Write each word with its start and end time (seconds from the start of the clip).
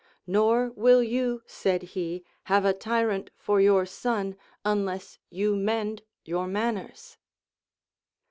Nor 0.25 0.71
will 0.71 1.03
you, 1.03 1.43
said 1.45 1.83
he, 1.93 2.23
have 2.45 2.65
a 2.65 2.73
tyrant 2.73 3.29
for 3.37 3.61
your 3.61 3.85
son, 3.85 4.35
unless 4.65 5.19
you 5.29 5.55
mend 5.55 6.01
your 6.25 6.47
manners. 6.47 7.17